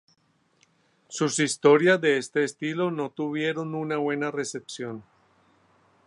[1.09, 5.03] Sus historias de este estilo no tuvieron una buena recepción.